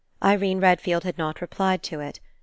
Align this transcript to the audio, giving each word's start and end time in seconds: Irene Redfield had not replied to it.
Irene 0.23 0.59
Redfield 0.59 1.03
had 1.03 1.19
not 1.19 1.41
replied 1.41 1.83
to 1.83 1.99
it. 1.99 2.19